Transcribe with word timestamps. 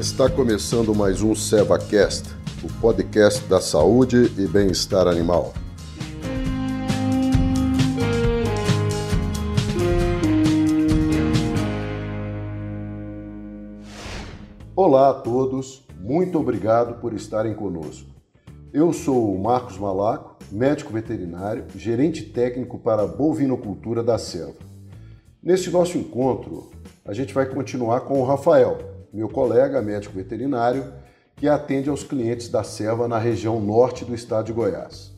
Está 0.00 0.30
começando 0.30 0.94
mais 0.94 1.20
um 1.20 1.34
SevaCast, 1.34 2.34
o 2.64 2.80
podcast 2.80 3.44
da 3.44 3.60
saúde 3.60 4.32
e 4.38 4.46
bem-estar 4.46 5.06
animal. 5.06 5.52
Olá 14.74 15.10
a 15.10 15.12
todos, 15.12 15.86
muito 16.00 16.38
obrigado 16.38 16.98
por 16.98 17.12
estarem 17.12 17.52
conosco. 17.52 18.08
Eu 18.72 18.94
sou 18.94 19.34
o 19.34 19.38
Marcos 19.38 19.76
Malaco, 19.76 20.42
médico 20.50 20.94
veterinário, 20.94 21.66
gerente 21.76 22.24
técnico 22.24 22.78
para 22.78 23.02
a 23.02 23.06
bovinocultura 23.06 24.02
da 24.02 24.16
selva. 24.16 24.56
Nesse 25.42 25.68
nosso 25.70 25.98
encontro, 25.98 26.70
a 27.04 27.12
gente 27.12 27.34
vai 27.34 27.44
continuar 27.44 28.00
com 28.00 28.18
o 28.18 28.24
Rafael, 28.24 28.90
meu 29.12 29.28
colega 29.28 29.82
médico 29.82 30.14
veterinário, 30.14 30.92
que 31.36 31.48
atende 31.48 31.88
aos 31.88 32.04
clientes 32.04 32.48
da 32.48 32.62
selva 32.62 33.08
na 33.08 33.18
região 33.18 33.60
norte 33.60 34.04
do 34.04 34.14
estado 34.14 34.46
de 34.46 34.52
Goiás. 34.52 35.10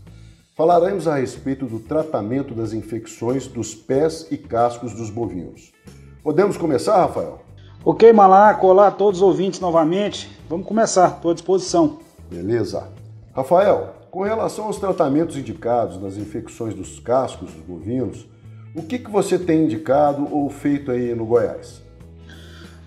Falaremos 0.57 1.09
a 1.09 1.17
respeito 1.17 1.67
do 1.67 1.81
tratamento 1.81 2.55
das 2.55 2.73
infecções 2.73 3.47
dos 3.47 3.75
pés 3.75 4.29
e 4.31 4.37
cascos 4.37 4.93
dos 4.93 5.11
bovinos. 5.11 5.73
Podemos 6.23 6.57
começar, 6.57 6.99
Rafael? 6.99 7.41
Ok, 7.85 8.13
Malaco, 8.13 8.67
olá 8.69 8.87
a 8.87 8.93
todos 8.93 9.21
os 9.21 9.27
ouvintes 9.27 9.59
novamente. 9.59 10.31
Vamos 10.49 10.67
começar, 10.67 11.15
estou 11.17 11.33
à 11.33 11.35
disposição. 11.35 11.99
Beleza. 12.31 12.89
Rafael, 13.35 13.95
com 14.11 14.23
relação 14.23 14.67
aos 14.67 14.79
tratamentos 14.79 15.37
indicados 15.37 16.01
nas 16.01 16.17
infecções 16.17 16.75
dos 16.75 17.01
cascos 17.01 17.51
dos 17.51 17.65
bovinos, 17.65 18.29
o 18.77 18.83
que, 18.83 18.99
que 18.99 19.11
você 19.11 19.39
tem 19.39 19.65
indicado 19.65 20.29
ou 20.31 20.49
feito 20.49 20.91
aí 20.91 21.15
no 21.15 21.27
Goiás? 21.27 21.83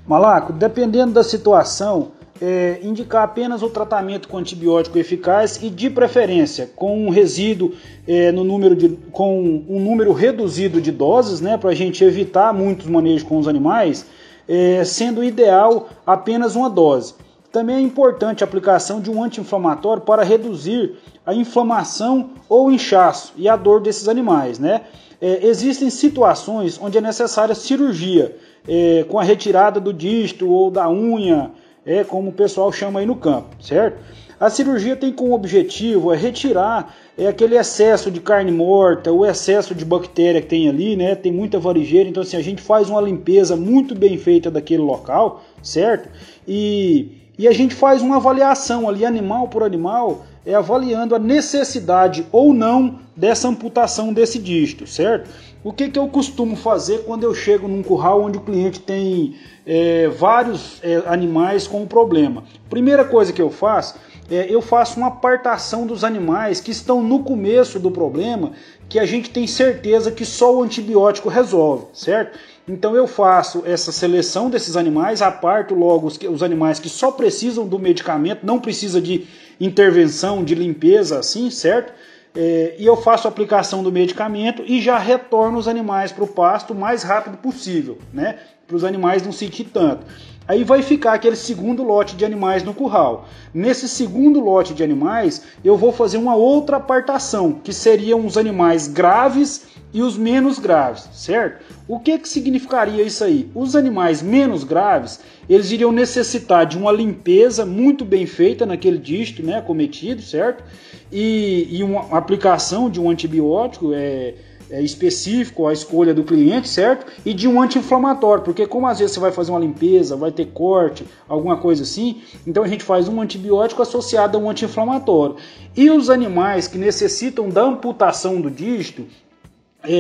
Malaco, 0.08 0.54
dependendo 0.54 1.14
da 1.14 1.24
situação, 1.24 2.12
é, 2.42 2.80
indicar 2.84 3.24
apenas 3.24 3.64
o 3.64 3.70
tratamento 3.70 4.28
com 4.28 4.38
antibiótico 4.38 4.98
eficaz 4.98 5.60
e 5.64 5.70
de 5.70 5.90
preferência 5.90 6.70
com 6.76 7.08
um 7.08 7.10
resíduo 7.10 7.72
é, 8.08 8.32
no 8.32 8.44
número 8.44 8.76
de, 8.76 8.90
com 9.12 9.64
um 9.68 9.80
número 9.80 10.12
reduzido 10.12 10.82
de 10.82 10.92
doses, 10.92 11.42
né, 11.42 11.58
para 11.58 11.72
a 11.72 11.76
gente 11.76 12.04
evitar 12.04 12.54
muitos 12.54 12.88
manejos 12.88 13.24
com 13.24 13.38
os 13.38 13.48
animais 13.48 14.06
é, 14.48 14.84
sendo 14.84 15.24
ideal 15.24 15.90
apenas 16.06 16.56
uma 16.56 16.70
dose. 16.70 17.16
Também 17.56 17.78
é 17.78 17.80
importante 17.80 18.44
a 18.44 18.48
aplicação 18.48 19.00
de 19.00 19.10
um 19.10 19.24
anti-inflamatório 19.24 20.04
para 20.04 20.26
reduzir 20.26 20.98
a 21.26 21.34
inflamação 21.34 22.32
ou 22.50 22.70
inchaço 22.70 23.32
e 23.38 23.48
a 23.48 23.56
dor 23.56 23.80
desses 23.80 24.10
animais. 24.10 24.60
Né? 24.60 24.82
É, 25.22 25.48
existem 25.48 25.90
situações 25.90 26.78
onde 26.82 26.98
é 26.98 27.02
necessária 27.02 27.56
cirurgia, 27.56 28.36
é, 28.68 29.06
com 29.08 29.18
a 29.18 29.24
retirada 29.24 29.80
do 29.80 29.94
dígito 29.94 30.50
ou 30.50 30.70
da 30.70 30.90
unha, 30.90 31.50
é, 31.86 32.04
como 32.04 32.32
o 32.32 32.34
pessoal 32.34 32.74
chama 32.74 33.00
aí 33.00 33.06
no 33.06 33.16
campo, 33.16 33.48
certo? 33.64 34.00
A 34.38 34.50
cirurgia 34.50 34.98
tem 34.98 35.14
como 35.14 35.34
objetivo 35.34 36.12
é 36.12 36.18
retirar 36.18 36.94
é, 37.18 37.26
aquele 37.26 37.58
excesso 37.58 38.12
de 38.12 38.20
carne 38.20 38.52
morta, 38.52 39.14
o 39.14 39.26
excesso 39.26 39.74
de 39.74 39.86
bactéria 39.86 40.42
que 40.42 40.48
tem 40.48 40.68
ali, 40.68 40.98
né? 40.98 41.16
Tem 41.16 41.32
muita 41.32 41.58
varigeira, 41.58 42.10
então 42.10 42.22
assim, 42.22 42.36
a 42.36 42.44
gente 42.44 42.62
faz 42.62 42.90
uma 42.90 43.00
limpeza 43.00 43.56
muito 43.56 43.96
bem 43.96 44.18
feita 44.18 44.52
daquele 44.52 44.82
local, 44.82 45.42
certo? 45.64 46.10
E, 46.46 47.24
e 47.38 47.48
a 47.48 47.52
gente 47.52 47.76
faz 47.76 48.02
uma 48.02 48.18
avaliação 48.18 48.88
ali, 48.88 49.06
animal 49.06 49.48
por 49.48 49.64
animal, 49.64 50.26
é 50.46 50.54
avaliando 50.54 51.16
a 51.16 51.20
necessidade 51.20 52.26
ou 52.32 52.54
não 52.54 53.00
dessa 53.16 53.48
amputação 53.48 54.14
desse 54.14 54.38
dígito, 54.40 54.86
certo? 54.86 55.30
O 55.64 55.74
que, 55.74 55.90
que 55.90 55.98
eu 55.98 56.08
costumo 56.08 56.56
fazer 56.56 57.00
quando 57.06 57.24
eu 57.24 57.34
chego 57.34 57.68
num 57.68 57.82
curral 57.82 58.22
onde 58.22 58.38
o 58.38 58.42
cliente 58.42 58.80
tem 58.80 59.36
é, 59.66 60.08
vários 60.10 60.80
é, 60.84 61.02
animais 61.08 61.66
com 61.66 61.88
problema? 61.88 62.44
Primeira 62.70 63.04
coisa 63.04 63.34
que 63.34 63.42
eu 63.42 63.50
faço 63.50 63.96
é, 64.30 64.48
eu 64.50 64.62
faço 64.62 64.98
uma 64.98 65.08
apartação 65.08 65.86
dos 65.86 66.04
animais 66.04 66.60
que 66.60 66.72
estão 66.72 67.04
no 67.04 67.20
começo 67.20 67.80
do 67.80 67.92
problema, 67.92 68.54
que 68.90 68.98
a 68.98 69.06
gente 69.06 69.30
tem 69.30 69.46
certeza 69.46 70.12
que 70.12 70.26
só 70.26 70.56
o 70.56 70.64
antibiótico 70.64 71.30
resolve, 71.30 71.86
certo? 71.94 72.38
Então 72.68 72.96
eu 72.96 73.06
faço 73.06 73.64
essa 73.66 73.92
seleção 73.92 74.50
desses 74.50 74.76
animais, 74.76 75.22
aparto 75.22 75.76
logo 75.76 76.08
os, 76.08 76.18
os 76.18 76.42
animais 76.42 76.80
que 76.80 76.90
só 76.90 77.12
precisam 77.12 77.68
do 77.68 77.78
medicamento, 77.78 78.46
não 78.46 78.60
precisa 78.60 79.00
de 79.00 79.28
intervenção, 79.60 80.44
de 80.44 80.56
limpeza, 80.56 81.20
assim, 81.20 81.50
certo? 81.52 81.94
É, 82.36 82.76
e 82.78 82.86
eu 82.86 82.98
faço 82.98 83.28
a 83.28 83.32
aplicação 83.32 83.82
do 83.82 83.92
medicamento 83.92 84.62
e 84.66 84.82
já 84.82 84.98
retorno 84.98 85.58
os 85.58 85.68
animais 85.68 86.12
para 86.12 86.24
o 86.24 86.28
pasto 86.28 86.74
o 86.74 86.76
mais 86.76 87.02
rápido 87.02 87.38
possível, 87.38 87.98
né? 88.12 88.40
Para 88.68 88.76
os 88.76 88.84
animais 88.84 89.24
não 89.24 89.32
sentir 89.32 89.66
tanto. 89.66 90.06
Aí 90.48 90.64
vai 90.64 90.84
ficar 90.84 91.14
aquele 91.14 91.36
segundo 91.36 91.84
lote 91.84 92.16
de 92.16 92.24
animais 92.24 92.64
no 92.64 92.74
curral. 92.74 93.28
Nesse 93.52 93.90
segundo 93.90 94.40
lote 94.40 94.76
de 94.76 94.84
animais, 94.84 95.42
eu 95.64 95.76
vou 95.76 95.92
fazer 95.92 96.18
uma 96.18 96.36
outra 96.36 96.78
apartação, 96.78 97.54
que 97.54 97.74
seriam 97.74 98.26
os 98.26 98.38
animais 98.38 98.88
graves 98.88 99.66
e 99.92 100.02
os 100.02 100.18
menos 100.18 100.60
graves, 100.60 101.08
certo? 101.14 101.64
O 101.88 102.00
que, 102.00 102.20
que 102.20 102.30
significaria 102.30 103.02
isso 103.02 103.24
aí? 103.24 103.50
Os 103.56 103.76
animais 103.76 104.22
menos 104.22 104.64
graves, 104.64 105.20
eles 105.50 105.72
iriam 105.72 105.92
necessitar 105.92 106.66
de 106.66 106.78
uma 106.78 106.92
limpeza 106.92 107.66
muito 107.66 108.04
bem 108.06 108.26
feita 108.26 108.66
naquele 108.66 108.98
dígito, 108.98 109.42
né, 109.42 109.62
cometido, 109.62 110.22
certo? 110.22 110.64
E, 111.12 111.68
e 111.72 111.82
uma 111.82 112.16
aplicação 112.16 112.90
de 112.90 113.00
um 113.00 113.10
antibiótico, 113.10 113.94
é, 113.94 114.34
específico 114.72 115.68
à 115.68 115.74
escolha 115.74 116.14
do 116.14 116.24
cliente, 116.24 116.68
certo? 116.68 117.06
E 117.26 117.34
de 117.34 117.48
um 117.48 117.62
anti-inflamatório, 117.62 118.44
porque 118.44 118.66
como 118.66 118.88
às 118.88 119.00
vezes 119.00 119.14
você 119.14 119.20
vai 119.20 119.32
fazer 119.32 119.52
uma 119.52 119.60
limpeza, 119.60 120.16
vai 120.16 120.32
ter 120.32 120.46
corte, 120.48 121.06
alguma 121.28 121.58
coisa 121.58 121.84
assim, 121.84 122.22
então 122.46 122.64
a 122.64 122.68
gente 122.68 122.84
faz 122.84 123.08
um 123.08 123.22
antibiótico 123.22 123.82
associado 123.82 124.38
a 124.38 124.42
um 124.42 124.50
anti-inflamatório. 124.50 125.36
E 125.76 125.90
os 125.90 126.10
animais 126.10 126.68
que 126.68 126.78
necessitam 126.78 127.50
da 127.50 127.64
amputação 127.64 128.40
do 128.40 128.50
dígito, 128.50 129.06
é, 129.06 129.25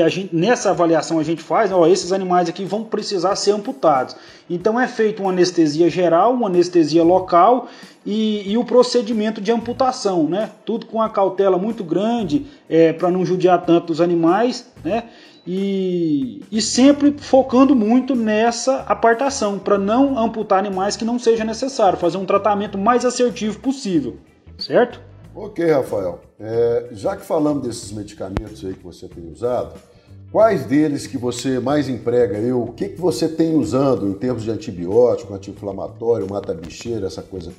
gente, 0.10 0.36
nessa 0.36 0.72
avaliação 0.72 1.20
a 1.20 1.24
gente 1.24 1.42
faz, 1.42 1.72
ó, 1.72 1.88
esses 1.88 2.12
animais 2.12 2.50
aqui 2.50 2.66
vão 2.66 2.84
precisar 2.84 3.36
ser 3.36 3.52
amputados. 3.52 4.16
Então 4.50 4.80
é 4.80 4.88
feita 4.88 5.22
uma 5.22 5.32
anestesia 5.32 5.90
geral, 5.90 6.34
uma 6.34 6.48
anestesia 6.48 7.04
local 7.04 7.68
e, 8.06 8.52
e 8.52 8.58
o 8.58 8.64
procedimento 8.64 9.42
de 9.42 9.52
amputação, 9.52 10.30
né? 10.30 10.52
Tudo 10.64 10.86
com 10.86 10.98
uma 10.98 11.10
cautela 11.10 11.58
muito 11.58 11.84
grande 11.84 12.46
é, 12.70 12.94
para 12.94 13.10
não 13.10 13.26
judiar 13.26 13.66
tanto 13.66 13.92
os 13.92 14.00
animais, 14.00 14.72
né? 14.84 15.06
E, 15.48 16.42
e 16.52 16.62
sempre 16.62 17.16
focando 17.18 17.76
muito 17.76 18.16
nessa 18.16 18.82
apartação, 18.88 19.60
para 19.60 19.78
não 19.78 20.18
amputar 20.18 20.58
animais 20.58 20.96
que 20.96 21.06
não 21.06 21.20
seja 21.20 21.44
necessário, 21.44 22.00
fazer 22.00 22.18
um 22.18 22.26
tratamento 22.26 22.78
mais 22.78 23.06
assertivo 23.06 23.60
possível, 23.60 24.18
certo? 24.58 25.00
Ok, 25.36 25.70
Rafael. 25.70 26.22
É, 26.40 26.88
já 26.94 27.18
que 27.18 27.26
falamos 27.26 27.62
desses 27.62 27.92
medicamentos 27.92 28.64
aí 28.64 28.74
que 28.74 28.84
você 28.84 29.06
tem 29.06 29.30
usado, 29.30 29.74
quais 30.32 30.66
deles 30.66 31.06
que 31.06 31.18
você 31.18 31.60
mais 31.60 31.90
emprega? 31.90 32.38
Eu, 32.38 32.64
o 32.64 32.72
que, 32.72 32.88
que 32.88 33.02
você 33.02 33.28
tem 33.28 33.54
usando 33.54 34.08
em 34.08 34.14
termos 34.14 34.44
de 34.44 34.52
antibiótico, 34.52 35.34
anti-inflamatório, 35.34 36.26
mata-bicheira, 36.30 37.08
essa 37.08 37.22
coisa 37.22 37.52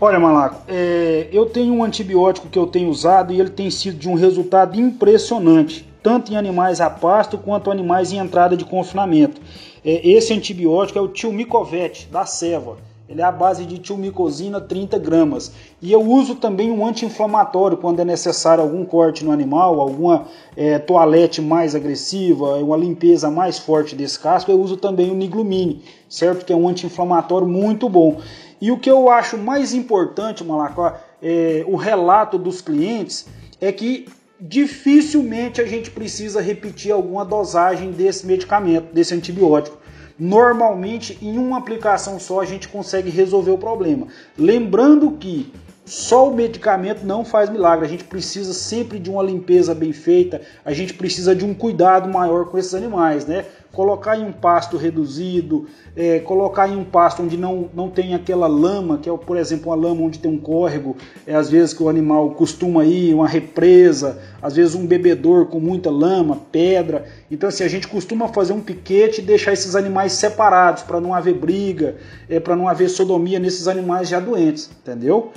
Olha, 0.00 0.20
Malaco, 0.20 0.62
é, 0.68 1.28
eu 1.32 1.46
tenho 1.46 1.74
um 1.74 1.82
antibiótico 1.82 2.48
que 2.48 2.58
eu 2.58 2.68
tenho 2.68 2.88
usado 2.88 3.32
e 3.32 3.40
ele 3.40 3.50
tem 3.50 3.68
sido 3.68 3.98
de 3.98 4.08
um 4.08 4.14
resultado 4.14 4.78
impressionante, 4.78 5.92
tanto 6.00 6.30
em 6.32 6.36
animais 6.36 6.80
a 6.80 6.88
pasto 6.88 7.36
quanto 7.36 7.68
animais 7.68 8.12
em 8.12 8.18
entrada 8.18 8.56
de 8.56 8.64
confinamento. 8.64 9.40
É, 9.84 10.08
esse 10.08 10.32
antibiótico 10.32 11.00
é 11.00 11.02
o 11.02 11.08
Tilmicovet, 11.08 12.06
da 12.12 12.24
Seva. 12.24 12.76
Ele 13.08 13.22
é 13.22 13.24
a 13.24 13.32
base 13.32 13.64
de 13.64 13.78
tilmicosina 13.78 14.60
30 14.60 14.98
gramas. 14.98 15.50
E 15.80 15.90
eu 15.90 16.02
uso 16.02 16.34
também 16.34 16.70
um 16.70 16.86
anti-inflamatório 16.86 17.78
quando 17.78 18.00
é 18.00 18.04
necessário 18.04 18.62
algum 18.62 18.84
corte 18.84 19.24
no 19.24 19.32
animal, 19.32 19.80
alguma 19.80 20.26
é, 20.54 20.78
toalete 20.78 21.40
mais 21.40 21.74
agressiva, 21.74 22.56
uma 22.56 22.76
limpeza 22.76 23.30
mais 23.30 23.58
forte 23.58 23.96
desse 23.96 24.18
casco. 24.20 24.50
Eu 24.50 24.60
uso 24.60 24.76
também 24.76 25.10
o 25.10 25.14
Niglumine, 25.14 25.82
certo? 26.08 26.44
Que 26.44 26.52
é 26.52 26.56
um 26.56 26.68
anti-inflamatório 26.68 27.48
muito 27.48 27.88
bom. 27.88 28.20
E 28.60 28.70
o 28.70 28.78
que 28.78 28.90
eu 28.90 29.08
acho 29.08 29.38
mais 29.38 29.72
importante, 29.72 30.44
Malacó, 30.44 30.94
é, 31.22 31.64
o 31.66 31.76
relato 31.76 32.36
dos 32.36 32.60
clientes, 32.60 33.26
é 33.60 33.72
que 33.72 34.06
dificilmente 34.40 35.60
a 35.60 35.66
gente 35.66 35.90
precisa 35.90 36.40
repetir 36.40 36.92
alguma 36.92 37.24
dosagem 37.24 37.90
desse 37.90 38.26
medicamento, 38.26 38.92
desse 38.92 39.14
antibiótico. 39.14 39.78
Normalmente, 40.18 41.16
em 41.22 41.38
uma 41.38 41.58
aplicação 41.58 42.18
só, 42.18 42.40
a 42.40 42.44
gente 42.44 42.68
consegue 42.68 43.08
resolver 43.08 43.52
o 43.52 43.58
problema. 43.58 44.08
Lembrando 44.36 45.12
que 45.12 45.52
só 45.88 46.28
o 46.28 46.34
medicamento 46.34 47.02
não 47.02 47.24
faz 47.24 47.48
milagre. 47.48 47.86
A 47.86 47.88
gente 47.88 48.04
precisa 48.04 48.52
sempre 48.52 48.98
de 48.98 49.10
uma 49.10 49.22
limpeza 49.22 49.74
bem 49.74 49.92
feita, 49.92 50.42
a 50.62 50.72
gente 50.74 50.92
precisa 50.92 51.34
de 51.34 51.46
um 51.46 51.54
cuidado 51.54 52.08
maior 52.10 52.44
com 52.46 52.58
esses 52.58 52.74
animais, 52.74 53.24
né? 53.24 53.46
Colocar 53.72 54.18
em 54.18 54.24
um 54.24 54.32
pasto 54.32 54.76
reduzido, 54.76 55.66
é, 55.96 56.18
colocar 56.18 56.68
em 56.68 56.76
um 56.76 56.84
pasto 56.84 57.22
onde 57.22 57.36
não, 57.36 57.70
não 57.72 57.88
tem 57.88 58.14
aquela 58.14 58.46
lama, 58.46 58.98
que 58.98 59.08
é, 59.08 59.16
por 59.16 59.36
exemplo, 59.36 59.70
uma 59.70 59.74
lama 59.74 60.02
onde 60.02 60.18
tem 60.18 60.30
um 60.30 60.38
córrego, 60.38 60.94
é 61.26 61.34
às 61.34 61.48
vezes 61.48 61.72
que 61.72 61.82
o 61.82 61.88
animal 61.88 62.30
costuma 62.32 62.84
ir, 62.84 63.14
uma 63.14 63.28
represa, 63.28 64.18
às 64.42 64.56
vezes 64.56 64.74
um 64.74 64.86
bebedor 64.86 65.46
com 65.46 65.58
muita 65.58 65.90
lama, 65.90 66.38
pedra. 66.52 67.06
Então, 67.30 67.48
assim, 67.48 67.64
a 67.64 67.68
gente 67.68 67.88
costuma 67.88 68.28
fazer 68.28 68.52
um 68.52 68.60
piquete 68.60 69.20
e 69.20 69.24
deixar 69.24 69.52
esses 69.52 69.74
animais 69.74 70.12
separados 70.12 70.82
para 70.82 71.00
não 71.00 71.14
haver 71.14 71.34
briga, 71.34 71.96
é, 72.28 72.38
para 72.38 72.56
não 72.56 72.68
haver 72.68 72.90
sodomia 72.90 73.38
nesses 73.38 73.68
animais 73.68 74.08
já 74.08 74.20
doentes, 74.20 74.70
entendeu? 74.82 75.32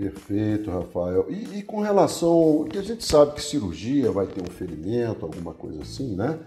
Perfeito, 0.00 0.70
Rafael. 0.70 1.26
E, 1.28 1.58
e, 1.58 1.62
com 1.62 1.82
relação, 1.82 2.64
que 2.70 2.78
a 2.78 2.82
gente 2.82 3.04
sabe 3.04 3.32
que 3.32 3.42
cirurgia 3.42 4.10
vai 4.10 4.26
ter 4.26 4.40
um 4.40 4.50
ferimento, 4.50 5.26
alguma 5.26 5.52
coisa 5.52 5.82
assim, 5.82 6.16
né? 6.16 6.38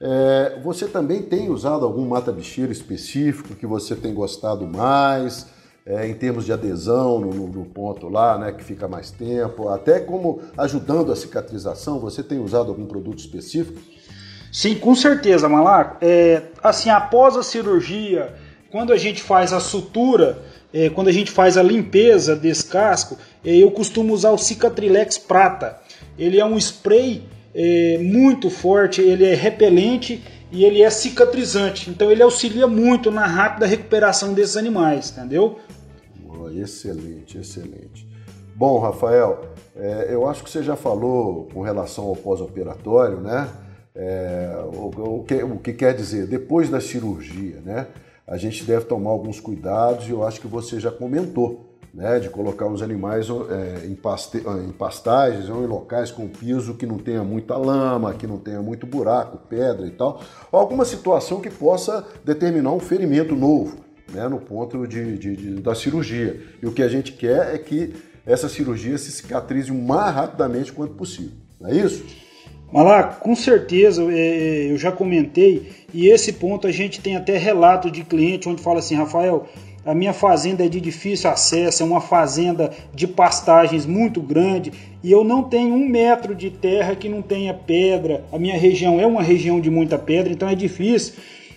É, 0.00 0.58
você 0.64 0.88
também 0.88 1.20
tem 1.20 1.50
usado 1.50 1.84
algum 1.84 2.06
mata-bicheiro 2.06 2.72
específico 2.72 3.54
que 3.54 3.66
você 3.66 3.94
tem 3.94 4.14
gostado 4.14 4.66
mais, 4.66 5.46
é, 5.84 6.08
em 6.08 6.14
termos 6.14 6.46
de 6.46 6.54
adesão 6.54 7.20
no, 7.20 7.34
no, 7.34 7.48
no, 7.48 7.66
ponto 7.66 8.08
lá, 8.08 8.38
né, 8.38 8.52
que 8.52 8.64
fica 8.64 8.88
mais 8.88 9.10
tempo, 9.10 9.68
até 9.68 10.00
como 10.00 10.40
ajudando 10.56 11.12
a 11.12 11.16
cicatrização, 11.16 12.00
você 12.00 12.22
tem 12.22 12.38
usado 12.38 12.70
algum 12.70 12.86
produto 12.86 13.18
específico? 13.18 13.78
Sim, 14.50 14.74
com 14.76 14.94
certeza, 14.94 15.50
Malaco. 15.50 15.98
É, 16.00 16.44
assim, 16.62 16.88
após 16.88 17.36
a 17.36 17.42
cirurgia, 17.42 18.34
quando 18.76 18.92
a 18.92 18.98
gente 18.98 19.22
faz 19.22 19.54
a 19.54 19.58
sutura, 19.58 20.38
é, 20.70 20.90
quando 20.90 21.08
a 21.08 21.12
gente 21.12 21.30
faz 21.30 21.56
a 21.56 21.62
limpeza 21.62 22.36
desse 22.36 22.66
casco, 22.66 23.16
é, 23.42 23.56
eu 23.56 23.70
costumo 23.70 24.12
usar 24.12 24.32
o 24.32 24.36
Cicatrilex 24.36 25.16
Prata. 25.16 25.78
Ele 26.18 26.38
é 26.38 26.44
um 26.44 26.58
spray 26.58 27.22
é, 27.54 27.96
muito 28.02 28.50
forte, 28.50 29.00
ele 29.00 29.24
é 29.24 29.34
repelente 29.34 30.22
e 30.52 30.62
ele 30.62 30.82
é 30.82 30.90
cicatrizante. 30.90 31.88
Então 31.88 32.10
ele 32.10 32.22
auxilia 32.22 32.66
muito 32.66 33.10
na 33.10 33.24
rápida 33.26 33.64
recuperação 33.64 34.34
desses 34.34 34.58
animais, 34.58 35.10
entendeu? 35.10 35.58
Excelente, 36.54 37.38
excelente. 37.38 38.06
Bom, 38.54 38.78
Rafael, 38.78 39.52
é, 39.74 40.08
eu 40.10 40.28
acho 40.28 40.44
que 40.44 40.50
você 40.50 40.62
já 40.62 40.76
falou 40.76 41.48
com 41.50 41.62
relação 41.62 42.04
ao 42.04 42.14
pós-operatório, 42.14 43.22
né? 43.22 43.48
É, 43.94 44.54
o, 44.66 45.20
o, 45.20 45.24
que, 45.26 45.42
o 45.42 45.56
que 45.56 45.72
quer 45.72 45.94
dizer, 45.94 46.26
depois 46.26 46.68
da 46.68 46.78
cirurgia, 46.78 47.62
né? 47.64 47.86
A 48.26 48.36
gente 48.36 48.64
deve 48.64 48.86
tomar 48.86 49.10
alguns 49.10 49.38
cuidados 49.38 50.08
e 50.08 50.10
eu 50.10 50.24
acho 50.24 50.40
que 50.40 50.46
você 50.46 50.80
já 50.80 50.90
comentou, 50.90 51.78
né, 51.94 52.18
de 52.18 52.28
colocar 52.28 52.66
os 52.66 52.82
animais 52.82 53.28
é, 53.30 53.86
em, 53.86 53.94
paste, 53.94 54.38
em 54.38 54.72
pastagens 54.72 55.48
ou 55.48 55.62
em 55.62 55.66
locais 55.66 56.10
com 56.10 56.28
piso 56.28 56.74
que 56.74 56.84
não 56.84 56.98
tenha 56.98 57.22
muita 57.22 57.56
lama, 57.56 58.12
que 58.12 58.26
não 58.26 58.36
tenha 58.36 58.60
muito 58.60 58.86
buraco, 58.86 59.38
pedra 59.48 59.86
e 59.86 59.90
tal, 59.90 60.20
alguma 60.50 60.84
situação 60.84 61.40
que 61.40 61.48
possa 61.48 62.04
determinar 62.24 62.72
um 62.72 62.80
ferimento 62.80 63.34
novo, 63.34 63.78
né, 64.12 64.28
no 64.28 64.38
ponto 64.38 64.86
de, 64.86 65.16
de, 65.16 65.36
de, 65.36 65.54
da 65.60 65.74
cirurgia. 65.74 66.42
E 66.62 66.66
o 66.66 66.72
que 66.72 66.82
a 66.82 66.88
gente 66.88 67.12
quer 67.12 67.54
é 67.54 67.58
que 67.58 67.94
essa 68.26 68.48
cirurgia 68.48 68.98
se 68.98 69.12
cicatrize 69.12 69.70
o 69.70 69.74
mais 69.74 70.14
rapidamente 70.14 70.72
quanto 70.72 70.94
possível. 70.94 71.32
Não 71.60 71.70
é 71.70 71.76
isso? 71.76 72.25
Malaco, 72.72 73.20
com 73.20 73.34
certeza, 73.34 74.02
é, 74.10 74.70
eu 74.70 74.76
já 74.76 74.90
comentei, 74.90 75.70
e 75.94 76.08
esse 76.08 76.32
ponto 76.32 76.66
a 76.66 76.72
gente 76.72 77.00
tem 77.00 77.16
até 77.16 77.38
relato 77.38 77.90
de 77.90 78.02
cliente 78.02 78.48
onde 78.48 78.60
fala 78.60 78.80
assim, 78.80 78.96
Rafael, 78.96 79.46
a 79.84 79.94
minha 79.94 80.12
fazenda 80.12 80.64
é 80.64 80.68
de 80.68 80.80
difícil 80.80 81.30
acesso, 81.30 81.80
é 81.80 81.86
uma 81.86 82.00
fazenda 82.00 82.72
de 82.92 83.06
pastagens 83.06 83.86
muito 83.86 84.20
grande 84.20 84.72
e 85.00 85.12
eu 85.12 85.22
não 85.22 85.44
tenho 85.44 85.72
um 85.74 85.88
metro 85.88 86.34
de 86.34 86.50
terra 86.50 86.96
que 86.96 87.08
não 87.08 87.22
tenha 87.22 87.54
pedra. 87.54 88.24
A 88.32 88.38
minha 88.38 88.58
região 88.58 88.98
é 88.98 89.06
uma 89.06 89.22
região 89.22 89.60
de 89.60 89.70
muita 89.70 89.96
pedra, 89.96 90.32
então 90.32 90.48
é 90.48 90.56
difícil 90.56 91.14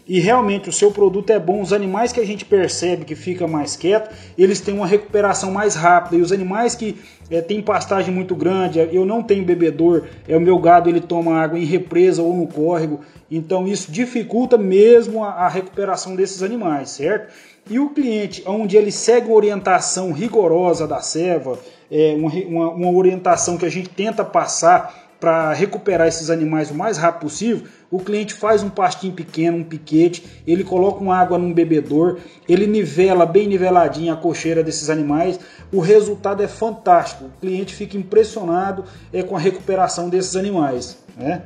e 0.09 0.19
realmente 0.19 0.67
o 0.67 0.73
seu 0.73 0.89
produto 0.89 1.29
é 1.29 1.37
bom. 1.37 1.61
Os 1.61 1.71
animais 1.71 2.11
que 2.11 2.19
a 2.19 2.25
gente 2.25 2.43
percebe 2.43 3.05
que 3.05 3.13
fica 3.13 3.47
mais 3.47 3.75
quieto, 3.75 4.09
eles 4.35 4.59
têm 4.59 4.73
uma 4.73 4.87
recuperação 4.87 5.51
mais 5.51 5.75
rápida. 5.75 6.15
E 6.15 6.21
os 6.21 6.31
animais 6.31 6.73
que 6.73 6.99
é, 7.29 7.41
têm 7.41 7.61
pastagem 7.61 8.11
muito 8.11 8.35
grande, 8.35 8.79
eu 8.91 9.05
não 9.05 9.21
tenho 9.21 9.45
bebedor, 9.45 10.05
é 10.27 10.35
o 10.35 10.41
meu 10.41 10.57
gado 10.57 10.89
ele 10.89 10.99
toma 10.99 11.39
água 11.39 11.59
em 11.59 11.63
represa 11.63 12.23
ou 12.23 12.35
no 12.35 12.47
córrego. 12.47 13.01
Então 13.29 13.67
isso 13.67 13.91
dificulta 13.91 14.57
mesmo 14.57 15.23
a, 15.23 15.29
a 15.29 15.47
recuperação 15.47 16.15
desses 16.15 16.41
animais, 16.41 16.89
certo? 16.89 17.31
E 17.69 17.77
o 17.77 17.91
cliente, 17.91 18.41
onde 18.47 18.75
ele 18.75 18.91
segue 18.91 19.31
orientação 19.31 20.11
rigorosa 20.11 20.87
da 20.87 21.01
serva, 21.01 21.59
é, 21.91 22.15
uma, 22.17 22.31
uma, 22.31 22.69
uma 22.71 22.91
orientação 22.97 23.59
que 23.59 23.65
a 23.65 23.69
gente 23.69 23.89
tenta 23.89 24.25
passar 24.25 25.08
para 25.19 25.51
recuperar 25.53 26.07
esses 26.07 26.29
animais 26.29 26.71
o 26.71 26.75
mais 26.75 26.97
rápido 26.97 27.21
possível, 27.21 27.67
o 27.91 27.99
cliente 27.99 28.33
faz 28.33 28.63
um 28.63 28.69
pastinho 28.69 29.13
pequeno, 29.13 29.57
um 29.57 29.63
piquete, 29.63 30.23
ele 30.47 30.63
coloca 30.63 31.01
uma 31.01 31.17
água 31.17 31.37
num 31.37 31.53
bebedor, 31.53 32.19
ele 32.47 32.65
nivela 32.65 33.25
bem 33.25 33.47
niveladinho 33.47 34.13
a 34.13 34.15
cocheira 34.15 34.63
desses 34.63 34.89
animais. 34.89 35.39
O 35.73 35.79
resultado 35.79 36.41
é 36.41 36.47
fantástico. 36.47 37.25
O 37.25 37.31
cliente 37.41 37.73
fica 37.73 37.97
impressionado 37.97 38.85
é, 39.11 39.23
com 39.23 39.35
a 39.35 39.39
recuperação 39.39 40.09
desses 40.09 40.35
animais. 40.35 40.99
Né? 41.17 41.43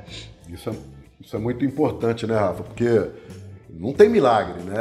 Isso, 0.49 0.69
é, 0.69 0.73
isso 1.21 1.35
é 1.35 1.39
muito 1.39 1.65
importante, 1.65 2.27
né, 2.27 2.35
Rafa? 2.35 2.63
Porque 2.63 3.09
não 3.69 3.91
tem 3.93 4.09
milagre, 4.09 4.61
né? 4.63 4.77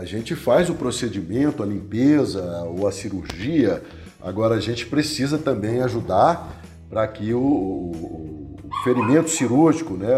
A 0.00 0.04
gente 0.04 0.34
faz 0.34 0.68
o 0.68 0.74
procedimento, 0.74 1.62
a 1.62 1.66
limpeza 1.66 2.64
ou 2.64 2.86
a 2.86 2.92
cirurgia. 2.92 3.82
Agora 4.20 4.56
a 4.56 4.60
gente 4.60 4.86
precisa 4.86 5.38
também 5.38 5.80
ajudar 5.82 6.63
para 6.94 7.08
que 7.08 7.34
o, 7.34 7.40
o, 7.40 8.56
ferimento 8.84 9.28
cirúrgico 9.28 9.94
né, 9.94 10.08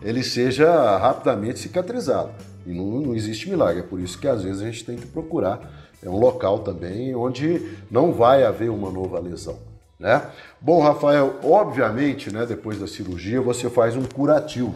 ele 0.00 0.22
seja 0.22 0.96
rapidamente 0.96 1.58
cicatrizado. 1.58 2.30
E 2.66 2.72
não, 2.72 3.02
não 3.02 3.14
existe 3.14 3.50
milagre, 3.50 3.80
é 3.80 3.86
por 3.86 4.00
isso 4.00 4.18
que 4.18 4.26
às 4.26 4.42
vezes 4.42 4.62
a 4.62 4.64
gente 4.64 4.86
tem 4.86 4.96
que 4.96 5.06
procurar 5.06 5.84
é 6.02 6.08
um 6.08 6.18
local 6.18 6.60
também 6.60 7.14
onde 7.14 7.76
não 7.90 8.12
vai 8.12 8.42
haver 8.42 8.70
uma 8.70 8.90
nova 8.90 9.18
lesão. 9.18 9.58
Né? 9.98 10.22
Bom, 10.60 10.82
Rafael, 10.82 11.40
obviamente, 11.42 12.32
né, 12.32 12.46
depois 12.46 12.78
da 12.78 12.86
cirurgia 12.86 13.40
você 13.40 13.68
faz 13.68 13.94
um 13.94 14.04
curativo. 14.04 14.74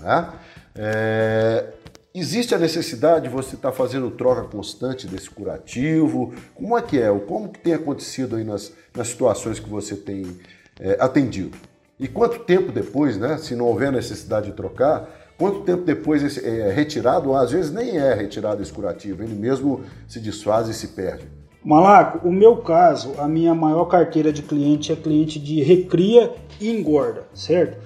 Né? 0.00 0.32
É, 0.74 1.66
existe 2.14 2.54
a 2.54 2.58
necessidade 2.58 3.28
de 3.28 3.34
você 3.34 3.56
estar 3.56 3.70
tá 3.70 3.76
fazendo 3.76 4.10
troca 4.10 4.42
constante 4.42 5.06
desse 5.08 5.30
curativo? 5.30 6.32
Como 6.54 6.76
é 6.78 6.82
que 6.82 7.00
é? 7.00 7.16
Como 7.26 7.48
que 7.48 7.58
tem 7.58 7.74
acontecido 7.74 8.36
aí 8.36 8.44
nas, 8.44 8.72
nas 8.94 9.08
situações 9.08 9.58
que 9.58 9.68
você 9.68 9.96
tem 9.96 10.36
é, 10.80 10.96
atendido. 11.00 11.56
E 11.98 12.06
quanto 12.06 12.40
tempo 12.40 12.70
depois, 12.70 13.16
né, 13.16 13.38
se 13.38 13.54
não 13.56 13.66
houver 13.66 13.90
necessidade 13.90 14.46
de 14.46 14.52
trocar, 14.52 15.08
quanto 15.38 15.60
tempo 15.60 15.82
depois 15.82 16.22
esse, 16.22 16.44
é 16.44 16.70
retirado, 16.70 17.34
às 17.34 17.50
vezes 17.50 17.72
nem 17.72 17.96
é 17.96 18.12
retirado 18.12 18.62
esse 18.62 18.72
curativo, 18.72 19.22
ele 19.22 19.34
mesmo 19.34 19.82
se 20.06 20.20
desfaz 20.20 20.68
e 20.68 20.74
se 20.74 20.88
perde? 20.88 21.26
Malaco, 21.64 22.28
o 22.28 22.32
meu 22.32 22.58
caso, 22.58 23.14
a 23.18 23.26
minha 23.26 23.54
maior 23.54 23.86
carteira 23.86 24.32
de 24.32 24.42
cliente 24.42 24.92
é 24.92 24.96
cliente 24.96 25.38
de 25.38 25.62
recria 25.62 26.32
e 26.60 26.70
engorda, 26.70 27.26
certo? 27.34 27.78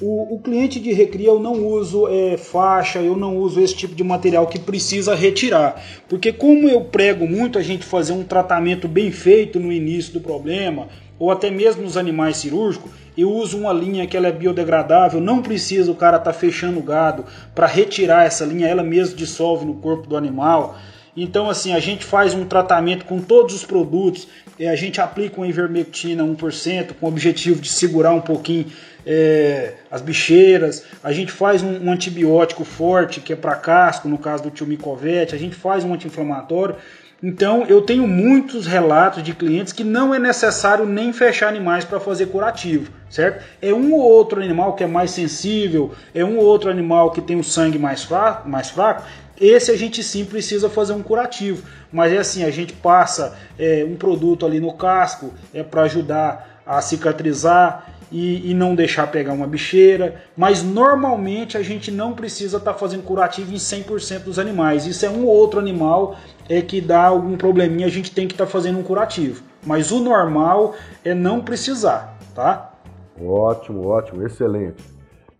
O, 0.00 0.34
o 0.34 0.40
cliente 0.40 0.80
de 0.80 0.92
recria 0.92 1.28
eu 1.28 1.38
não 1.38 1.64
uso 1.64 2.08
é, 2.08 2.36
faixa, 2.36 3.00
eu 3.00 3.16
não 3.16 3.36
uso 3.36 3.60
esse 3.60 3.74
tipo 3.74 3.94
de 3.94 4.02
material 4.02 4.46
que 4.48 4.58
precisa 4.58 5.14
retirar. 5.14 5.80
Porque 6.08 6.32
como 6.32 6.68
eu 6.68 6.82
prego 6.82 7.26
muito 7.26 7.58
a 7.58 7.62
gente 7.62 7.84
fazer 7.84 8.12
um 8.12 8.24
tratamento 8.24 8.88
bem 8.88 9.12
feito 9.12 9.60
no 9.60 9.72
início 9.72 10.12
do 10.12 10.20
problema, 10.20 10.88
ou 11.22 11.30
até 11.30 11.52
mesmo 11.52 11.82
nos 11.82 11.96
animais 11.96 12.38
cirúrgicos, 12.38 12.90
eu 13.16 13.30
uso 13.30 13.56
uma 13.56 13.72
linha 13.72 14.08
que 14.08 14.16
ela 14.16 14.26
é 14.26 14.32
biodegradável, 14.32 15.20
não 15.20 15.40
precisa 15.40 15.92
o 15.92 15.94
cara 15.94 16.16
estar 16.16 16.32
tá 16.32 16.36
fechando 16.36 16.80
o 16.80 16.82
gado 16.82 17.24
para 17.54 17.68
retirar 17.68 18.24
essa 18.26 18.44
linha, 18.44 18.66
ela 18.66 18.82
mesmo 18.82 19.14
dissolve 19.14 19.64
no 19.64 19.74
corpo 19.74 20.08
do 20.08 20.16
animal. 20.16 20.76
Então, 21.16 21.48
assim, 21.48 21.72
a 21.72 21.78
gente 21.78 22.04
faz 22.04 22.34
um 22.34 22.44
tratamento 22.44 23.04
com 23.04 23.20
todos 23.20 23.54
os 23.54 23.64
produtos, 23.64 24.26
a 24.58 24.74
gente 24.74 25.00
aplica 25.00 25.36
uma 25.36 25.46
ivermectina 25.46 26.24
1%, 26.24 26.94
com 26.98 27.06
o 27.06 27.08
objetivo 27.08 27.60
de 27.60 27.68
segurar 27.68 28.12
um 28.12 28.20
pouquinho 28.20 28.66
é, 29.06 29.74
as 29.92 30.02
bicheiras, 30.02 30.84
a 31.04 31.12
gente 31.12 31.30
faz 31.30 31.62
um, 31.62 31.86
um 31.86 31.92
antibiótico 31.92 32.64
forte, 32.64 33.20
que 33.20 33.32
é 33.32 33.36
para 33.36 33.54
casco, 33.54 34.08
no 34.08 34.18
caso 34.18 34.42
do 34.42 34.50
tio 34.50 34.66
Micovete, 34.66 35.36
a 35.36 35.38
gente 35.38 35.54
faz 35.54 35.84
um 35.84 35.94
anti-inflamatório. 35.94 36.74
Então 37.22 37.64
eu 37.68 37.80
tenho 37.80 38.08
muitos 38.08 38.66
relatos 38.66 39.22
de 39.22 39.32
clientes 39.32 39.72
que 39.72 39.84
não 39.84 40.12
é 40.12 40.18
necessário 40.18 40.84
nem 40.84 41.12
fechar 41.12 41.48
animais 41.48 41.84
para 41.84 42.00
fazer 42.00 42.26
curativo, 42.26 42.90
certo? 43.08 43.44
É 43.62 43.72
um 43.72 43.92
ou 43.92 44.00
outro 44.00 44.42
animal 44.42 44.74
que 44.74 44.82
é 44.82 44.88
mais 44.88 45.12
sensível, 45.12 45.92
é 46.12 46.24
um 46.24 46.38
ou 46.38 46.44
outro 46.44 46.68
animal 46.68 47.12
que 47.12 47.20
tem 47.20 47.38
o 47.38 47.44
sangue 47.44 47.78
mais 47.78 48.02
fraco, 48.02 48.48
mais 48.48 48.70
fraco. 48.70 49.04
Esse 49.40 49.70
a 49.70 49.76
gente 49.76 50.02
sim 50.02 50.24
precisa 50.24 50.68
fazer 50.68 50.94
um 50.94 51.02
curativo, 51.02 51.62
mas 51.92 52.12
é 52.12 52.18
assim 52.18 52.42
a 52.42 52.50
gente 52.50 52.72
passa 52.72 53.38
é, 53.56 53.86
um 53.88 53.94
produto 53.94 54.44
ali 54.44 54.58
no 54.58 54.72
casco 54.72 55.32
é 55.54 55.62
para 55.62 55.82
ajudar 55.82 56.60
a 56.66 56.80
cicatrizar 56.80 57.86
e, 58.10 58.50
e, 58.50 58.54
não 58.54 58.74
deixar 58.74 59.06
pegar 59.06 59.32
uma 59.32 59.46
bicheira, 59.46 60.22
mas 60.36 60.62
normalmente 60.62 61.56
a 61.56 61.62
gente 61.62 61.90
não 61.90 62.12
precisa 62.12 62.58
estar 62.58 62.74
tá 62.74 62.78
fazendo 62.78 63.02
curativo 63.02 63.52
em 63.52 63.56
100% 63.56 64.24
dos 64.24 64.38
animais. 64.38 64.86
Isso 64.86 65.06
é 65.06 65.08
um 65.08 65.24
ou 65.24 65.34
outro 65.34 65.58
animal 65.58 66.18
é 66.52 66.60
que 66.60 66.80
dá 66.80 67.04
algum 67.06 67.36
probleminha, 67.36 67.86
a 67.86 67.90
gente 67.90 68.10
tem 68.10 68.28
que 68.28 68.34
estar 68.34 68.44
tá 68.44 68.50
fazendo 68.50 68.78
um 68.78 68.82
curativo. 68.82 69.42
Mas 69.64 69.90
o 69.90 70.00
normal 70.00 70.74
é 71.04 71.14
não 71.14 71.40
precisar, 71.40 72.18
tá? 72.34 72.74
Ótimo, 73.18 73.86
ótimo, 73.86 74.26
excelente. 74.26 74.82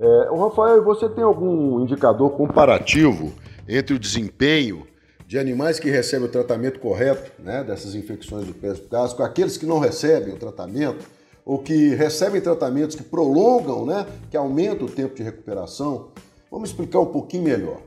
É, 0.01 0.29
Rafael, 0.35 0.83
você 0.83 1.09
tem 1.09 1.23
algum 1.23 1.81
indicador 1.81 2.31
comparativo 2.31 3.33
entre 3.69 3.95
o 3.95 3.99
desempenho 3.99 4.87
de 5.27 5.39
animais 5.39 5.79
que 5.79 5.91
recebem 5.91 6.29
o 6.29 6.31
tratamento 6.31 6.81
correto 6.81 7.31
né, 7.39 7.63
dessas 7.63 7.95
infecções 7.95 8.47
do 8.47 8.55
casco, 8.89 9.19
com 9.19 9.23
aqueles 9.23 9.57
que 9.57 9.67
não 9.67 9.79
recebem 9.79 10.33
o 10.35 10.39
tratamento? 10.39 11.05
ou 11.45 11.59
que 11.59 11.95
recebem 11.97 12.41
tratamentos 12.41 12.95
que 12.95 13.03
prolongam, 13.03 13.85
né, 13.85 14.07
que 14.31 14.37
aumentam 14.37 14.87
o 14.87 14.89
tempo 14.89 15.15
de 15.15 15.25
recuperação. 15.25 16.11
Vamos 16.49 16.71
explicar 16.71 17.01
um 17.01 17.07
pouquinho 17.07 17.43
melhor, 17.43 17.81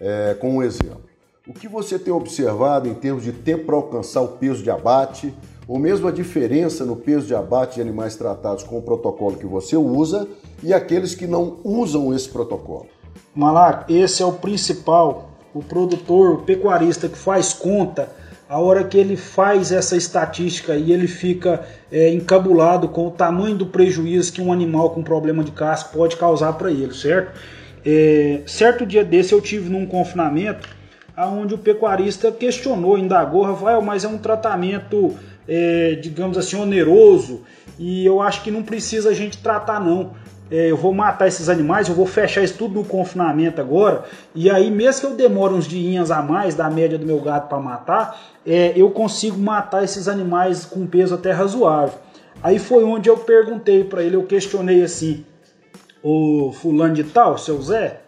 é, 0.00 0.34
com 0.34 0.58
um 0.58 0.62
exemplo. 0.62 1.13
O 1.46 1.52
que 1.52 1.68
você 1.68 1.98
tem 1.98 2.10
observado 2.10 2.88
em 2.88 2.94
termos 2.94 3.22
de 3.22 3.30
tempo 3.30 3.66
para 3.66 3.76
alcançar 3.76 4.22
o 4.22 4.28
peso 4.28 4.62
de 4.62 4.70
abate, 4.70 5.34
ou 5.68 5.78
mesmo 5.78 6.08
a 6.08 6.10
diferença 6.10 6.86
no 6.86 6.96
peso 6.96 7.26
de 7.26 7.34
abate 7.34 7.74
de 7.74 7.82
animais 7.82 8.16
tratados 8.16 8.64
com 8.64 8.78
o 8.78 8.82
protocolo 8.82 9.36
que 9.36 9.44
você 9.44 9.76
usa 9.76 10.26
e 10.62 10.72
aqueles 10.72 11.14
que 11.14 11.26
não 11.26 11.58
usam 11.62 12.14
esse 12.14 12.30
protocolo? 12.30 12.86
Malaco, 13.34 13.92
esse 13.92 14.22
é 14.22 14.24
o 14.24 14.32
principal. 14.32 15.32
O 15.52 15.62
produtor, 15.62 16.30
o 16.30 16.38
pecuarista 16.44 17.10
que 17.10 17.18
faz 17.18 17.52
conta 17.52 18.08
a 18.48 18.58
hora 18.58 18.82
que 18.82 18.96
ele 18.96 19.14
faz 19.14 19.70
essa 19.70 19.98
estatística 19.98 20.74
e 20.74 20.92
ele 20.92 21.06
fica 21.06 21.62
é, 21.92 22.08
encabulado 22.10 22.88
com 22.88 23.06
o 23.06 23.10
tamanho 23.10 23.54
do 23.54 23.66
prejuízo 23.66 24.32
que 24.32 24.40
um 24.40 24.50
animal 24.50 24.90
com 24.90 25.02
problema 25.02 25.44
de 25.44 25.52
casco 25.52 25.92
pode 25.92 26.16
causar 26.16 26.54
para 26.54 26.70
ele, 26.70 26.94
certo? 26.94 27.38
É, 27.84 28.40
certo 28.46 28.86
dia 28.86 29.04
desse 29.04 29.34
eu 29.34 29.42
tive 29.42 29.68
num 29.68 29.84
confinamento 29.84 30.82
aonde 31.16 31.54
o 31.54 31.58
pecuarista 31.58 32.30
questionou, 32.32 32.98
indagou, 32.98 33.42
Rafael, 33.42 33.80
mas 33.80 34.04
é 34.04 34.08
um 34.08 34.18
tratamento, 34.18 35.14
é, 35.48 35.98
digamos 36.00 36.36
assim, 36.36 36.56
oneroso 36.56 37.42
e 37.78 38.04
eu 38.04 38.20
acho 38.20 38.42
que 38.42 38.50
não 38.50 38.62
precisa 38.62 39.10
a 39.10 39.14
gente 39.14 39.38
tratar 39.38 39.80
não 39.80 40.12
é, 40.50 40.70
eu 40.70 40.76
vou 40.76 40.92
matar 40.92 41.26
esses 41.26 41.48
animais, 41.48 41.88
eu 41.88 41.94
vou 41.94 42.06
fechar 42.06 42.42
isso 42.42 42.54
tudo 42.58 42.74
no 42.74 42.84
confinamento 42.84 43.60
agora, 43.60 44.04
e 44.34 44.50
aí 44.50 44.70
mesmo 44.70 45.00
que 45.00 45.06
eu 45.06 45.16
demore 45.16 45.54
uns 45.54 45.66
dias 45.66 46.10
a 46.10 46.22
mais 46.22 46.54
da 46.54 46.68
média 46.68 46.98
do 46.98 47.06
meu 47.06 47.20
gato 47.20 47.48
para 47.48 47.58
matar, 47.58 48.20
é, 48.46 48.72
eu 48.76 48.90
consigo 48.90 49.38
matar 49.38 49.82
esses 49.82 50.06
animais 50.06 50.64
com 50.64 50.86
peso 50.86 51.14
até 51.14 51.32
razoável. 51.32 51.98
Aí 52.42 52.58
foi 52.58 52.84
onde 52.84 53.08
eu 53.08 53.16
perguntei 53.16 53.84
para 53.84 54.02
ele, 54.02 54.16
eu 54.16 54.24
questionei 54.24 54.82
assim, 54.82 55.24
o 56.02 56.52
fulano 56.52 56.94
de 56.94 57.04
tal, 57.04 57.38
seu 57.38 57.60
Zé, 57.62 58.02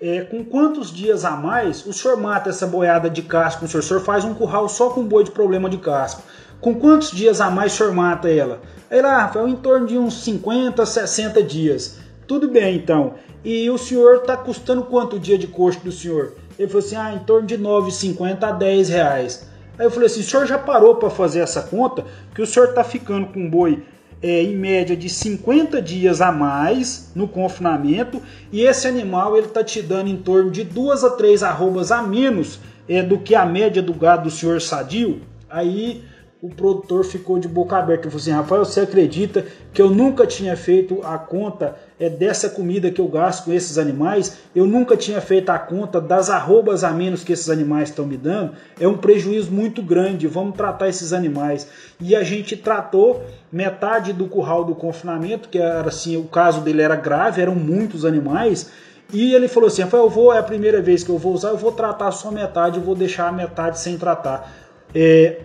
é, 0.00 0.22
com 0.22 0.44
quantos 0.44 0.92
dias 0.92 1.24
a 1.24 1.32
mais 1.32 1.86
o 1.86 1.92
senhor 1.92 2.16
mata 2.18 2.50
essa 2.50 2.66
boiada 2.66 3.08
de 3.08 3.22
casco? 3.22 3.64
O 3.64 3.68
senhor, 3.68 3.80
o 3.80 3.82
senhor 3.82 4.00
faz 4.00 4.24
um 4.24 4.34
curral 4.34 4.68
só 4.68 4.90
com 4.90 5.02
boi 5.02 5.24
de 5.24 5.30
problema 5.30 5.68
de 5.70 5.78
casco. 5.78 6.22
Com 6.60 6.74
quantos 6.74 7.10
dias 7.10 7.40
a 7.40 7.50
mais 7.50 7.72
o 7.72 7.76
senhor 7.76 7.92
mata 7.92 8.30
ela? 8.30 8.60
Aí 8.90 9.00
lá, 9.00 9.22
Rafael, 9.22 9.48
em 9.48 9.56
torno 9.56 9.86
de 9.86 9.98
uns 9.98 10.22
50, 10.22 10.84
60 10.84 11.42
dias. 11.42 11.98
Tudo 12.26 12.48
bem, 12.48 12.76
então. 12.76 13.14
E 13.44 13.70
o 13.70 13.78
senhor 13.78 14.16
está 14.16 14.36
custando 14.36 14.82
quanto 14.84 15.16
o 15.16 15.20
dia 15.20 15.38
de 15.38 15.46
coxo 15.46 15.80
do 15.80 15.92
senhor? 15.92 16.34
Ele 16.58 16.68
falou 16.68 16.84
assim, 16.84 16.96
ah, 16.96 17.12
em 17.12 17.18
torno 17.20 17.46
de 17.46 17.56
9,50 17.56 18.42
a 18.42 18.52
10 18.52 18.88
reais. 18.88 19.48
Aí 19.78 19.86
eu 19.86 19.90
falei 19.90 20.06
assim, 20.06 20.20
o 20.20 20.24
senhor 20.24 20.46
já 20.46 20.58
parou 20.58 20.96
para 20.96 21.10
fazer 21.10 21.40
essa 21.40 21.62
conta? 21.62 22.04
Que 22.34 22.42
o 22.42 22.46
senhor 22.46 22.70
está 22.70 22.82
ficando 22.82 23.26
com 23.28 23.40
um 23.40 23.50
boi 23.50 23.84
é, 24.22 24.42
em 24.42 24.56
média 24.56 24.96
de 24.96 25.08
50 25.08 25.80
dias 25.80 26.20
a 26.20 26.32
mais 26.32 27.10
no 27.14 27.28
confinamento 27.28 28.22
e 28.50 28.62
esse 28.62 28.86
animal 28.86 29.36
ele 29.36 29.46
está 29.46 29.62
te 29.62 29.82
dando 29.82 30.08
em 30.08 30.16
torno 30.16 30.50
de 30.50 30.64
duas 30.64 31.04
a 31.04 31.10
três 31.10 31.42
arrobas 31.42 31.92
a 31.92 32.02
menos 32.02 32.58
é, 32.88 33.02
do 33.02 33.18
que 33.18 33.34
a 33.34 33.44
média 33.44 33.82
do 33.82 33.92
gado 33.92 34.24
do 34.24 34.30
senhor 34.30 34.60
sadio. 34.60 35.20
Aí 35.48 36.02
o 36.46 36.54
produtor 36.54 37.04
ficou 37.04 37.38
de 37.40 37.48
boca 37.48 37.76
aberta. 37.76 38.04
Ele 38.04 38.10
falou 38.10 38.22
assim: 38.22 38.30
Rafael, 38.30 38.64
você 38.64 38.80
acredita 38.80 39.44
que 39.72 39.82
eu 39.82 39.90
nunca 39.90 40.26
tinha 40.26 40.56
feito 40.56 41.00
a 41.02 41.18
conta 41.18 41.74
é, 41.98 42.08
dessa 42.08 42.48
comida 42.48 42.90
que 42.90 43.00
eu 43.00 43.08
gasto 43.08 43.46
com 43.46 43.52
esses 43.52 43.78
animais? 43.78 44.38
Eu 44.54 44.64
nunca 44.64 44.96
tinha 44.96 45.20
feito 45.20 45.50
a 45.50 45.58
conta 45.58 46.00
das 46.00 46.30
arrobas 46.30 46.84
a 46.84 46.92
menos 46.92 47.24
que 47.24 47.32
esses 47.32 47.50
animais 47.50 47.88
estão 47.88 48.06
me 48.06 48.16
dando? 48.16 48.52
É 48.78 48.86
um 48.86 48.96
prejuízo 48.96 49.50
muito 49.50 49.82
grande. 49.82 50.28
Vamos 50.28 50.56
tratar 50.56 50.88
esses 50.88 51.12
animais. 51.12 51.68
E 52.00 52.14
a 52.14 52.22
gente 52.22 52.56
tratou 52.56 53.24
metade 53.50 54.12
do 54.12 54.28
curral 54.28 54.64
do 54.64 54.74
confinamento, 54.74 55.48
que 55.48 55.58
era 55.58 55.88
assim: 55.88 56.16
o 56.16 56.24
caso 56.24 56.60
dele 56.60 56.82
era 56.82 56.94
grave, 56.94 57.42
eram 57.42 57.56
muitos 57.56 58.04
animais. 58.04 58.70
E 59.12 59.34
ele 59.34 59.48
falou 59.48 59.66
assim: 59.66 59.82
Rafael, 59.82 60.04
eu 60.04 60.10
vou, 60.10 60.32
é 60.32 60.38
a 60.38 60.44
primeira 60.44 60.80
vez 60.80 61.02
que 61.02 61.10
eu 61.10 61.18
vou 61.18 61.32
usar, 61.32 61.48
eu 61.48 61.56
vou 61.56 61.72
tratar 61.72 62.12
só 62.12 62.30
metade, 62.30 62.76
eu 62.76 62.84
vou 62.84 62.94
deixar 62.94 63.26
a 63.26 63.32
metade 63.32 63.80
sem 63.80 63.98
tratar. 63.98 64.52
É, 64.94 65.40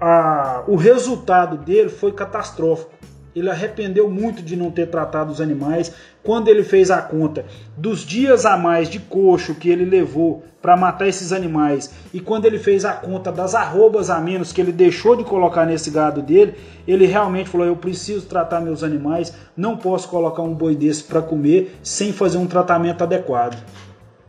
a, 0.00 0.64
o 0.66 0.76
resultado 0.76 1.56
dele 1.56 1.88
foi 1.88 2.12
catastrófico. 2.12 2.92
Ele 3.34 3.50
arrependeu 3.50 4.10
muito 4.10 4.42
de 4.42 4.56
não 4.56 4.70
ter 4.70 4.86
tratado 4.86 5.30
os 5.30 5.40
animais. 5.40 5.92
Quando 6.24 6.48
ele 6.48 6.64
fez 6.64 6.90
a 6.90 7.00
conta 7.00 7.44
dos 7.76 8.00
dias 8.00 8.44
a 8.44 8.56
mais 8.56 8.88
de 8.88 8.98
coxo 8.98 9.54
que 9.54 9.68
ele 9.68 9.84
levou 9.84 10.42
para 10.60 10.76
matar 10.76 11.06
esses 11.06 11.32
animais 11.32 11.92
e 12.12 12.20
quando 12.20 12.46
ele 12.46 12.58
fez 12.58 12.84
a 12.84 12.92
conta 12.92 13.30
das 13.30 13.54
arrobas 13.54 14.10
a 14.10 14.20
menos 14.20 14.52
que 14.52 14.60
ele 14.60 14.72
deixou 14.72 15.14
de 15.14 15.22
colocar 15.22 15.64
nesse 15.64 15.90
gado 15.90 16.20
dele, 16.20 16.54
ele 16.86 17.06
realmente 17.06 17.48
falou: 17.48 17.66
Eu 17.66 17.76
preciso 17.76 18.26
tratar 18.26 18.60
meus 18.60 18.82
animais, 18.82 19.32
não 19.56 19.76
posso 19.76 20.08
colocar 20.08 20.42
um 20.42 20.54
boi 20.54 20.74
desse 20.74 21.04
para 21.04 21.22
comer 21.22 21.78
sem 21.82 22.12
fazer 22.12 22.38
um 22.38 22.46
tratamento 22.46 23.02
adequado. 23.02 23.62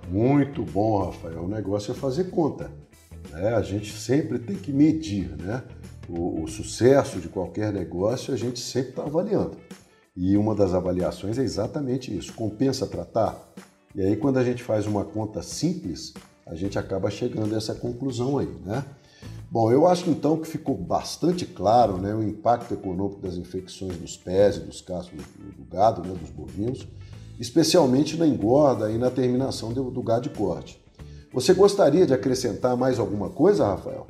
Muito 0.07 0.63
bom, 0.63 1.05
Rafael. 1.05 1.43
O 1.43 1.47
negócio 1.47 1.91
é 1.91 1.95
fazer 1.95 2.25
conta. 2.25 2.69
Né? 3.39 3.55
A 3.55 3.61
gente 3.61 3.97
sempre 3.97 4.37
tem 4.37 4.55
que 4.57 4.71
medir, 4.71 5.29
né? 5.37 5.63
O, 6.09 6.43
o 6.43 6.47
sucesso 6.47 7.19
de 7.19 7.29
qualquer 7.29 7.71
negócio 7.71 8.33
a 8.33 8.37
gente 8.37 8.59
sempre 8.59 8.89
está 8.89 9.03
avaliando. 9.03 9.55
E 10.15 10.35
uma 10.35 10.53
das 10.53 10.73
avaliações 10.73 11.37
é 11.37 11.43
exatamente 11.43 12.15
isso: 12.15 12.33
compensa 12.33 12.85
tratar? 12.85 13.53
E 13.95 14.01
aí, 14.01 14.17
quando 14.17 14.37
a 14.37 14.43
gente 14.43 14.61
faz 14.61 14.85
uma 14.85 15.05
conta 15.05 15.41
simples, 15.41 16.13
a 16.45 16.55
gente 16.55 16.77
acaba 16.77 17.09
chegando 17.09 17.53
a 17.53 17.57
essa 17.57 17.73
conclusão 17.73 18.37
aí, 18.37 18.49
né? 18.65 18.83
Bom, 19.49 19.71
eu 19.71 19.87
acho 19.87 20.09
então 20.09 20.37
que 20.37 20.47
ficou 20.47 20.75
bastante 20.75 21.45
claro 21.45 21.97
né, 21.97 22.13
o 22.13 22.21
impacto 22.21 22.71
econômico 22.71 23.19
das 23.19 23.35
infecções 23.35 23.97
dos 23.97 24.15
pés 24.15 24.57
e 24.57 24.59
dos 24.59 24.79
cascos 24.79 25.17
do, 25.17 25.63
do 25.63 25.63
gado, 25.63 26.07
né, 26.07 26.13
dos 26.13 26.29
bovinos, 26.29 26.87
especialmente 27.39 28.15
na 28.15 28.27
engorda 28.27 28.91
e 28.91 28.97
na 28.99 29.09
terminação 29.09 29.73
do, 29.73 29.89
do 29.89 30.03
gado 30.03 30.29
de 30.29 30.29
corte. 30.29 30.79
Você 31.31 31.53
gostaria 31.53 32.05
de 32.05 32.13
acrescentar 32.13 32.75
mais 32.75 32.97
alguma 32.99 33.29
coisa, 33.29 33.67
Rafael? 33.67 34.07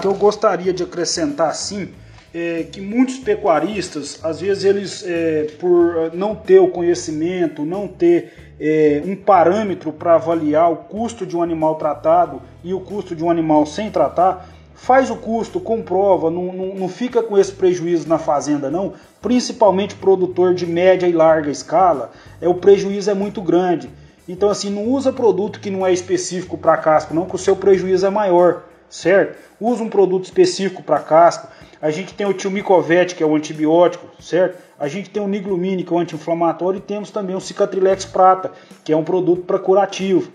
Que 0.00 0.06
eu 0.06 0.14
gostaria 0.14 0.72
de 0.72 0.82
acrescentar 0.82 1.54
sim, 1.54 1.90
é 2.34 2.64
que 2.64 2.80
muitos 2.80 3.18
pecuaristas, 3.18 4.18
às 4.22 4.40
vezes 4.40 4.64
eles, 4.64 5.04
é, 5.06 5.44
por 5.58 6.12
não 6.14 6.34
ter 6.34 6.58
o 6.58 6.68
conhecimento, 6.68 7.64
não 7.64 7.88
ter 7.88 8.54
é, 8.60 9.02
um 9.04 9.16
parâmetro 9.16 9.92
para 9.92 10.14
avaliar 10.14 10.70
o 10.70 10.76
custo 10.76 11.24
de 11.24 11.36
um 11.36 11.42
animal 11.42 11.76
tratado 11.76 12.42
e 12.62 12.74
o 12.74 12.80
custo 12.80 13.14
de 13.14 13.24
um 13.24 13.30
animal 13.30 13.64
sem 13.64 13.90
tratar, 13.90 14.48
faz 14.74 15.10
o 15.10 15.16
custo, 15.16 15.58
comprova, 15.60 16.30
não, 16.30 16.52
não, 16.52 16.74
não 16.74 16.88
fica 16.88 17.22
com 17.22 17.38
esse 17.38 17.52
prejuízo 17.52 18.08
na 18.08 18.18
fazenda 18.18 18.70
não, 18.70 18.92
principalmente 19.20 19.94
produtor 19.94 20.54
de 20.54 20.66
média 20.66 21.06
e 21.06 21.12
larga 21.12 21.50
escala, 21.50 22.10
é 22.40 22.48
o 22.48 22.54
prejuízo 22.54 23.10
é 23.10 23.14
muito 23.14 23.40
grande. 23.40 23.90
Então, 24.28 24.50
assim, 24.50 24.68
não 24.68 24.84
usa 24.84 25.10
produto 25.10 25.58
que 25.58 25.70
não 25.70 25.86
é 25.86 25.92
específico 25.92 26.58
para 26.58 26.76
casco, 26.76 27.14
não, 27.14 27.24
que 27.24 27.34
o 27.34 27.38
seu 27.38 27.56
prejuízo 27.56 28.06
é 28.06 28.10
maior, 28.10 28.64
certo? 28.90 29.38
Usa 29.58 29.82
um 29.82 29.88
produto 29.88 30.24
específico 30.24 30.82
para 30.82 31.00
casco. 31.00 31.48
A 31.80 31.90
gente 31.90 32.12
tem 32.12 32.26
o 32.26 32.34
Tilmicovet, 32.34 33.14
que 33.14 33.22
é 33.22 33.26
o 33.26 33.34
antibiótico, 33.34 34.06
certo? 34.20 34.58
A 34.78 34.86
gente 34.86 35.08
tem 35.08 35.22
o 35.22 35.26
Niglumine, 35.26 35.82
que 35.82 35.92
é 35.92 35.96
o 35.96 35.98
anti-inflamatório, 35.98 36.78
e 36.78 36.82
temos 36.82 37.10
também 37.10 37.34
o 37.34 37.40
Cicatrilex 37.40 38.04
Prata, 38.04 38.52
que 38.84 38.92
é 38.92 38.96
um 38.96 39.02
produto 39.02 39.42
para 39.42 39.58
curativo. 39.58 40.30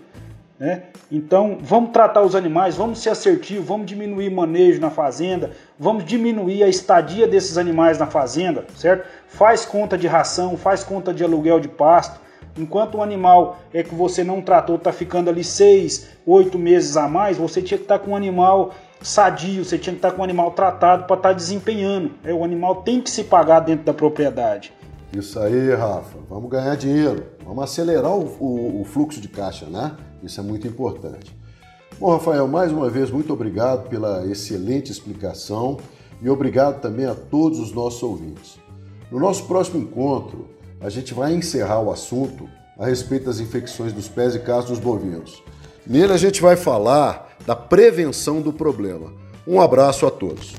Né? 0.58 0.84
Então, 1.10 1.58
vamos 1.60 1.90
tratar 1.90 2.22
os 2.22 2.34
animais, 2.34 2.76
vamos 2.76 3.00
ser 3.00 3.10
assertivos, 3.10 3.66
vamos 3.66 3.86
diminuir 3.86 4.30
manejo 4.30 4.80
na 4.80 4.90
fazenda, 4.90 5.50
vamos 5.78 6.04
diminuir 6.04 6.62
a 6.62 6.68
estadia 6.68 7.26
desses 7.26 7.58
animais 7.58 7.98
na 7.98 8.06
fazenda, 8.06 8.64
certo? 8.76 9.06
Faz 9.28 9.64
conta 9.64 9.98
de 9.98 10.06
ração, 10.06 10.56
faz 10.56 10.82
conta 10.84 11.12
de 11.12 11.24
aluguel 11.24 11.60
de 11.60 11.68
pasto, 11.68 12.20
Enquanto 12.56 12.98
o 12.98 13.02
animal 13.02 13.58
é 13.72 13.82
que 13.82 13.94
você 13.94 14.22
não 14.22 14.40
tratou 14.40 14.76
está 14.76 14.92
ficando 14.92 15.28
ali 15.28 15.42
seis, 15.42 16.08
oito 16.24 16.58
meses 16.58 16.96
a 16.96 17.08
mais, 17.08 17.36
você 17.36 17.60
tinha 17.60 17.78
que 17.78 17.84
estar 17.84 17.98
tá 17.98 18.04
com 18.04 18.12
um 18.12 18.16
animal 18.16 18.72
sadio, 19.02 19.64
você 19.64 19.76
tinha 19.76 19.92
que 19.92 19.98
estar 19.98 20.10
tá 20.10 20.14
com 20.14 20.22
um 20.22 20.24
animal 20.24 20.52
tratado 20.52 21.04
para 21.04 21.16
estar 21.16 21.28
tá 21.30 21.34
desempenhando. 21.34 22.12
É, 22.22 22.32
o 22.32 22.44
animal 22.44 22.76
tem 22.82 23.00
que 23.00 23.10
se 23.10 23.24
pagar 23.24 23.60
dentro 23.60 23.84
da 23.84 23.92
propriedade. 23.92 24.72
Isso 25.12 25.38
aí, 25.38 25.72
Rafa. 25.74 26.18
Vamos 26.28 26.50
ganhar 26.50 26.76
dinheiro. 26.76 27.26
Vamos 27.44 27.64
acelerar 27.64 28.12
o, 28.12 28.24
o, 28.40 28.80
o 28.80 28.84
fluxo 28.84 29.20
de 29.20 29.28
caixa, 29.28 29.66
né? 29.66 29.96
Isso 30.22 30.40
é 30.40 30.42
muito 30.42 30.66
importante. 30.66 31.36
Bom, 31.98 32.10
Rafael, 32.10 32.48
mais 32.48 32.72
uma 32.72 32.90
vez, 32.90 33.10
muito 33.10 33.32
obrigado 33.32 33.88
pela 33.88 34.26
excelente 34.26 34.90
explicação 34.90 35.76
e 36.20 36.28
obrigado 36.28 36.80
também 36.80 37.06
a 37.06 37.14
todos 37.14 37.60
os 37.60 37.72
nossos 37.72 38.02
ouvintes. 38.02 38.58
No 39.10 39.20
nosso 39.20 39.46
próximo 39.46 39.80
encontro, 39.80 40.48
a 40.84 40.90
gente 40.90 41.14
vai 41.14 41.32
encerrar 41.32 41.80
o 41.80 41.90
assunto 41.90 42.46
a 42.78 42.84
respeito 42.84 43.24
das 43.24 43.40
infecções 43.40 43.90
dos 43.90 44.06
pés 44.06 44.34
e 44.34 44.38
cascos 44.38 44.72
dos 44.72 44.78
bovinos. 44.78 45.42
Nele 45.86 46.12
a 46.12 46.18
gente 46.18 46.42
vai 46.42 46.56
falar 46.56 47.38
da 47.46 47.56
prevenção 47.56 48.42
do 48.42 48.52
problema. 48.52 49.10
Um 49.46 49.62
abraço 49.62 50.04
a 50.04 50.10
todos. 50.10 50.52